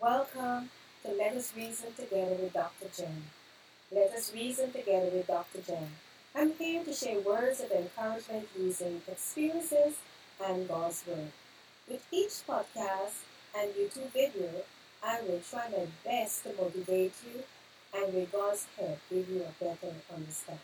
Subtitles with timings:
[0.00, 0.70] Welcome
[1.04, 2.86] to Let Us Reason Together with Dr.
[2.96, 3.24] Jen.
[3.90, 5.58] Let us reason together with Dr.
[5.66, 5.88] Jen.
[6.36, 9.96] I'm here to share words of encouragement using experiences
[10.46, 11.32] and God's Word.
[11.88, 13.24] With each podcast
[13.58, 14.62] and YouTube video,
[15.04, 17.42] I will try my best to motivate you
[17.92, 20.62] and with God's help give you a better understanding.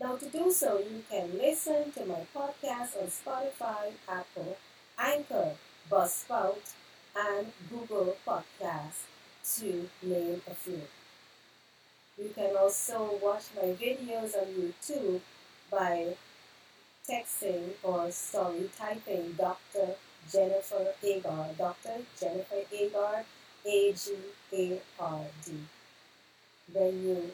[0.00, 4.56] Now, to do so, you can listen to my podcast on Spotify, Apple,
[4.98, 5.52] Anchor,
[5.88, 6.72] Buzzsprout,
[7.16, 9.06] and Google Podcasts,
[9.56, 10.82] to name a few.
[12.18, 15.20] You can also watch my videos on YouTube
[15.70, 16.16] by
[17.08, 19.94] texting or sorry, typing Dr.
[20.30, 22.02] Jennifer Agard, Dr.
[22.18, 23.24] Jennifer Agard,
[23.66, 24.16] A G
[24.52, 25.52] A R D.
[26.72, 27.30] When you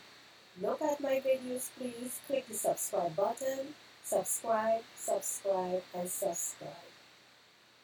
[0.62, 6.95] look at my videos, please click the subscribe button, subscribe, subscribe, and subscribe.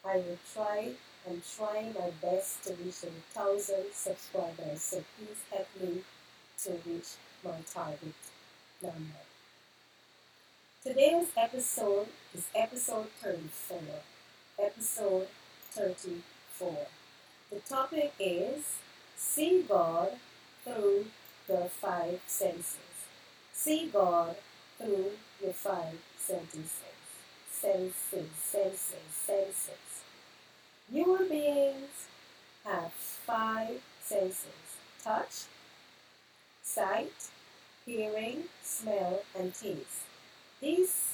[0.05, 0.91] I will try
[1.27, 6.01] and try my best to reach a thousand subscribers, so please help me
[6.63, 7.07] to reach
[7.43, 8.13] my target
[8.81, 9.23] number.
[10.83, 13.79] Today's episode is episode 34.
[14.59, 15.27] Episode
[15.71, 16.77] 34.
[17.49, 18.75] The topic is
[19.15, 20.09] See God
[20.63, 21.05] through
[21.47, 22.77] the five senses.
[23.53, 24.35] See God
[24.77, 26.71] through your five senses.
[27.49, 29.92] Senses, senses, senses.
[30.93, 32.05] Human beings
[32.63, 34.45] have five senses
[35.03, 35.45] touch,
[36.61, 37.31] sight,
[37.83, 40.05] hearing, smell, and taste.
[40.61, 41.13] These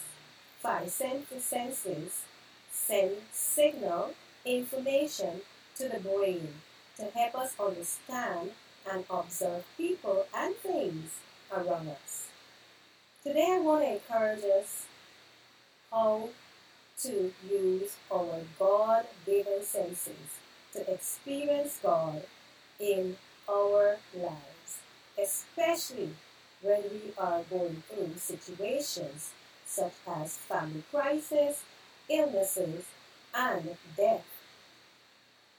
[0.62, 2.24] five senses
[2.70, 5.44] send signal information
[5.78, 6.56] to the brain
[6.98, 8.52] to help us understand
[8.92, 11.12] and observe people and things
[11.54, 12.28] around us.
[13.24, 14.88] Today I want to encourage us
[15.90, 16.32] how
[17.04, 20.40] to use our God given senses
[20.74, 22.24] to experience God
[22.80, 23.16] in
[23.50, 24.80] our lives,
[25.22, 26.12] especially
[26.62, 29.32] when we are going through situations
[29.66, 31.64] such as family crisis,
[32.10, 32.84] illnesses,
[33.34, 34.26] and death.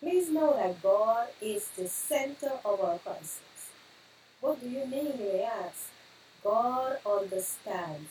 [0.00, 3.40] Please know that God is the center of our crisis.
[4.40, 5.90] What do you mean, you may ask?
[6.42, 8.08] God understands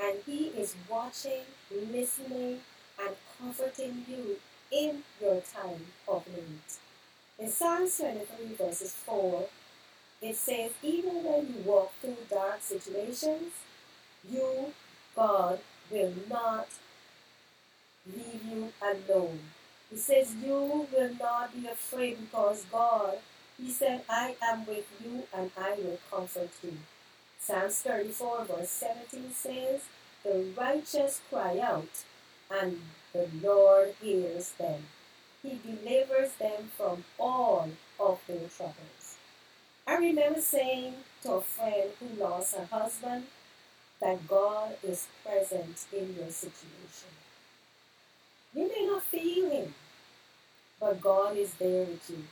[0.00, 2.60] and He is watching, listening,
[3.00, 4.36] and comforting you
[4.70, 6.60] in your time of need.
[7.38, 9.46] In Psalms 23, verses 4,
[10.22, 13.52] it says, Even when you walk through dark situations,
[14.28, 14.72] you,
[15.14, 16.68] God, will not
[18.06, 19.40] leave you alone.
[19.90, 23.18] He says, You will not be afraid because God,
[23.58, 26.72] He said, I am with you and I will comfort you.
[27.46, 29.82] Psalms 34, verse 17 says,
[30.24, 32.02] The righteous cry out,
[32.50, 32.80] and
[33.12, 34.82] the Lord hears them.
[35.44, 37.68] He delivers them from all
[38.00, 39.18] of their troubles.
[39.86, 43.26] I remember saying to a friend who lost her husband
[44.00, 47.14] that God is present in your situation.
[48.54, 49.72] You may not feel Him,
[50.80, 52.24] but God is there with you.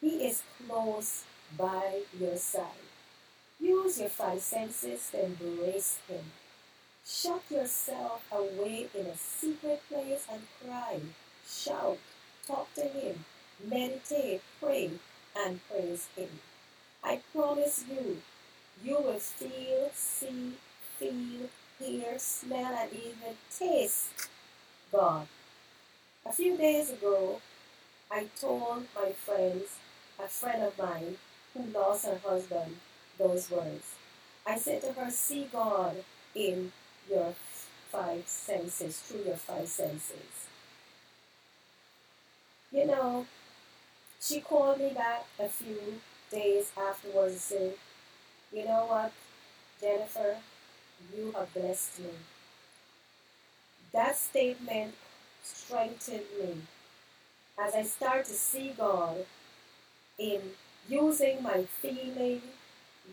[0.00, 1.24] He is close
[1.58, 2.89] by your side.
[3.60, 6.24] Use your five senses to embrace Him.
[7.04, 11.00] Shut yourself away in a secret place and cry.
[11.46, 11.98] Shout,
[12.46, 13.24] talk to Him,
[13.62, 14.90] meditate, pray,
[15.36, 16.28] and praise Him.
[17.04, 18.22] I promise you,
[18.82, 20.54] you will feel, see,
[20.98, 24.08] feel, hear, smell, and even taste
[24.90, 25.26] God.
[26.24, 27.40] A few days ago,
[28.10, 29.76] I told my friends,
[30.18, 31.16] a friend of mine
[31.54, 32.76] who lost her husband,
[33.20, 33.94] those words.
[34.46, 35.96] I said to her, See God
[36.34, 36.72] in
[37.10, 37.34] your
[37.92, 40.46] five senses, through your five senses.
[42.72, 43.26] You know,
[44.20, 46.00] she called me back a few
[46.30, 47.74] days afterwards and said,
[48.52, 49.12] You know what,
[49.80, 50.36] Jennifer,
[51.16, 52.10] you have blessed me.
[53.92, 54.94] That statement
[55.42, 56.56] strengthened me
[57.58, 59.26] as I start to see God
[60.18, 60.40] in
[60.88, 62.42] using my feeling,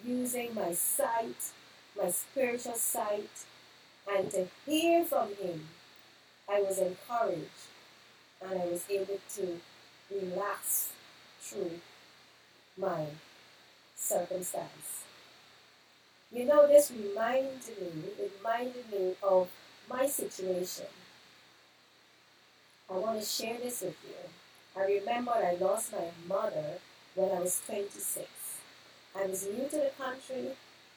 [0.06, 1.52] using my sight,
[1.98, 3.30] my spiritual sight,
[4.12, 5.68] and to hear from Him.
[6.50, 7.68] I was encouraged
[8.42, 9.60] and I was able to
[10.10, 10.92] relax
[11.42, 11.72] through
[12.78, 13.08] my
[13.96, 15.04] circumstance.
[16.32, 19.50] You know, this reminded me, reminded me of
[19.90, 20.86] my situation.
[22.90, 24.82] I want to share this with you.
[24.82, 26.80] I remember I lost my mother
[27.16, 28.37] when I was 26.
[29.18, 30.52] I was new to the country.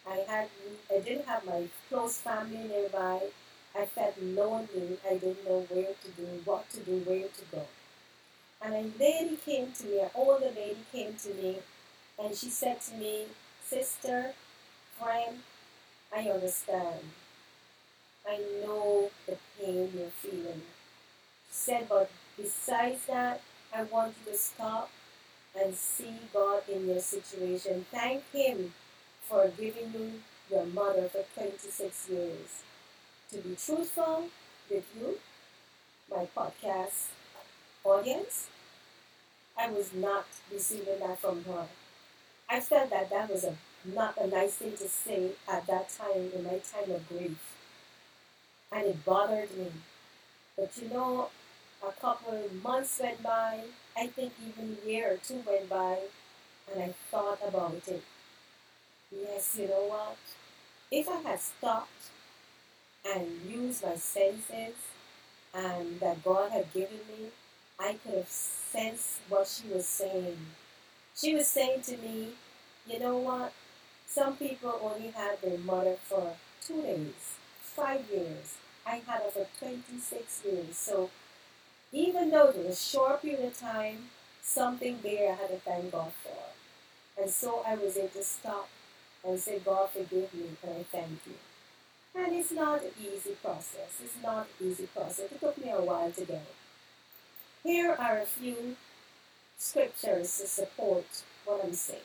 [0.07, 0.49] I had
[0.95, 3.21] I didn't have my close family nearby.
[3.75, 4.99] I felt lonely.
[5.09, 7.67] I didn't know where to do, what to do, where to go.
[8.63, 11.59] And a lady came to me, an older lady came to me,
[12.23, 13.27] and she said to me,
[13.65, 14.35] Sister,
[14.99, 15.39] friend,
[16.15, 17.01] I understand.
[18.29, 20.63] I know the pain you're feeling.
[21.49, 23.41] She said, but besides that,
[23.75, 24.91] I want you to stop
[25.59, 27.87] and see God in your situation.
[27.91, 28.73] Thank Him
[29.23, 30.13] for giving you
[30.51, 32.63] your mother for 26 years.
[33.33, 34.29] To be truthful
[34.69, 35.19] with you,
[36.11, 37.09] my podcast
[37.85, 38.49] audience,
[39.59, 41.67] I was not receiving that from her.
[42.49, 43.55] I felt that that was a,
[43.85, 47.39] not a nice thing to say at that time in my time of grief.
[48.73, 49.69] And it bothered me.
[50.57, 51.29] But you know,
[51.87, 53.61] a couple of months went by,
[53.97, 55.99] I think even a year or two went by,
[56.73, 58.03] and I thought about it.
[59.11, 60.17] Yes, you know what?
[60.91, 62.11] If I had stopped
[63.05, 64.75] and used my senses
[65.55, 67.31] and that God had given me,
[67.79, 70.39] I could have sensed what she was saying.
[71.17, 72.31] She was saying to me,
[72.87, 73.53] you know what?
[74.07, 78.57] Some people only had their mother for two days, five years.
[78.87, 80.77] I had her for 26 years.
[80.77, 81.11] So
[81.93, 84.11] even though it was a short period of time,
[84.43, 87.21] something there I had to thank God for.
[87.21, 88.69] And so I was able to stop
[89.27, 91.35] and say, God, forgive me, and I thank you.
[92.15, 94.01] And it's not an easy process.
[94.03, 95.31] It's not an easy process.
[95.31, 96.55] It took me a while to get it.
[97.63, 98.77] Here are a few
[99.59, 101.05] scriptures to support
[101.45, 102.01] what I'm saying.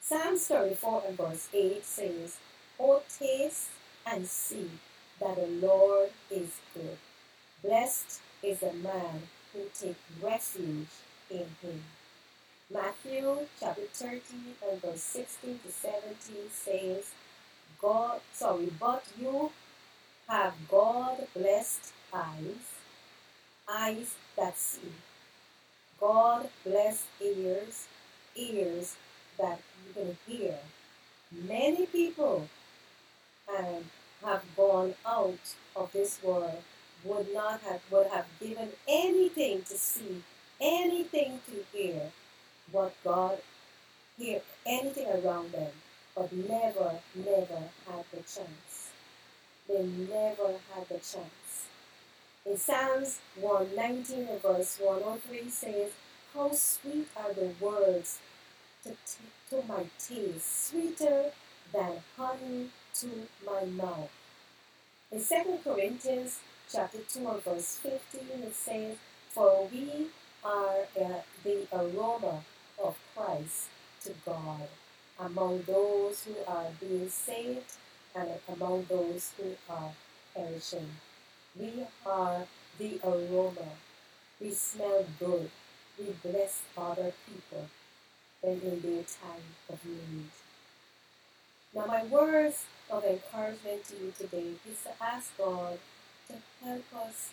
[0.00, 2.38] Psalms 34 and verse 8 says,
[2.80, 3.68] O taste
[4.04, 4.70] and see
[5.20, 6.98] that the Lord is good.
[7.62, 9.22] Blessed is the man
[9.52, 10.88] who takes refuge
[11.30, 11.84] in him.
[12.72, 14.20] Matthew chapter 13
[14.70, 17.10] and verse 16 to 17 says,
[17.78, 19.50] God, sorry, but you
[20.26, 22.64] have God blessed eyes,
[23.70, 24.92] eyes that see.
[26.00, 27.88] God blessed ears,
[28.36, 28.96] ears
[29.38, 30.54] that you can hear.
[31.46, 32.48] Many people
[33.54, 33.84] um,
[34.24, 36.62] have gone out of this world
[37.04, 40.22] would not have would have given anything to see,
[40.60, 42.10] anything to hear
[42.72, 43.38] what God
[44.20, 45.72] hear anything around them,
[46.14, 48.90] but never, never had the chance.
[49.66, 51.66] They never had the chance.
[52.44, 55.90] In Psalms 119 and verse 103 says,
[56.34, 58.18] How sweet are the words
[58.84, 58.90] to,
[59.50, 61.30] to my taste, sweeter
[61.72, 63.08] than honey to
[63.46, 64.10] my mouth.
[65.12, 66.40] In 2 Corinthians
[66.72, 68.96] chapter 2 and verse 15 it says,
[69.30, 70.06] For we
[70.44, 72.42] are the aroma
[72.82, 73.68] of Christ
[74.04, 74.68] to God
[75.18, 77.74] among those who are being saved
[78.14, 79.92] and among those who are
[80.34, 80.88] perishing.
[81.58, 82.46] We are
[82.78, 83.70] the aroma.
[84.40, 85.50] We smell good.
[85.98, 87.66] We bless other people
[88.40, 90.30] when in their time of need.
[91.74, 95.78] Now, my words of encouragement to you today is to ask God
[96.30, 97.30] to help us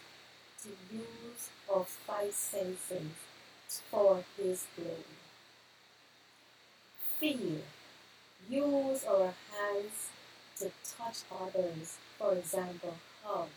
[0.63, 3.11] to use our five senses
[3.91, 5.17] for His glory.
[7.19, 7.61] Feel.
[8.49, 10.09] Use our hands
[10.57, 13.49] to touch others, for example, hug.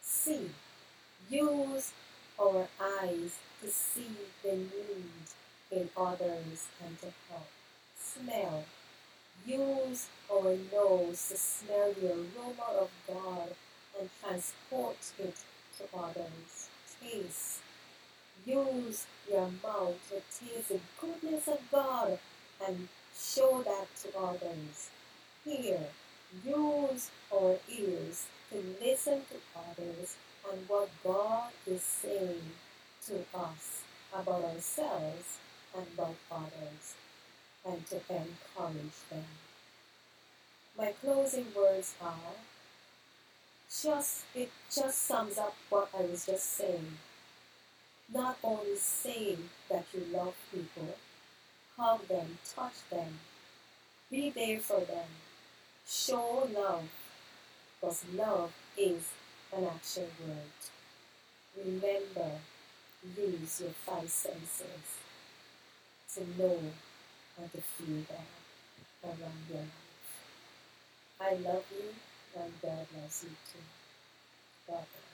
[0.00, 0.50] See.
[1.28, 1.92] Use
[2.40, 5.28] our eyes to see the need
[5.70, 7.46] in others and to help.
[7.96, 8.64] Smell.
[9.46, 13.50] Use our nose to smell the aroma of God
[14.00, 15.36] and transport it
[15.78, 16.68] to others.
[17.00, 17.60] Taste.
[18.46, 22.18] Use your mouth to taste the goodness of God
[22.66, 24.90] and show that to others.
[25.44, 25.80] Hear.
[26.46, 30.16] Use our ears to listen to others
[30.50, 32.52] and what God is saying
[33.06, 33.82] to us
[34.14, 35.38] about ourselves
[35.76, 36.94] and about others
[37.66, 39.24] and to encourage them.
[40.78, 42.34] My closing words are
[43.70, 46.98] just it just sums up what I was just saying.
[48.12, 49.36] Not only say
[49.68, 50.96] that you love people,
[51.76, 53.20] hug them, touch them,
[54.10, 55.06] be there for them,
[55.86, 56.88] show love,
[57.80, 59.10] because love is
[59.56, 61.64] an action word.
[61.64, 62.38] Remember,
[63.16, 64.98] use your five senses
[66.14, 66.58] to know
[67.38, 69.70] and to feel that around your life.
[71.20, 71.94] I love you
[72.36, 73.64] and God loves you too.
[74.68, 75.09] Bless.